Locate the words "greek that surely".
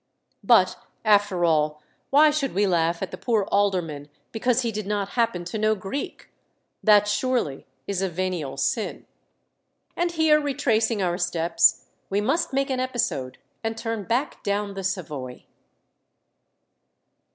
5.75-7.67